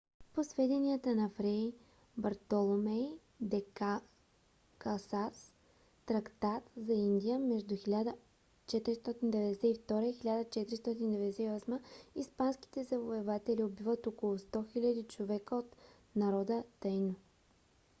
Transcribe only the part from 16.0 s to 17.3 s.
народа таино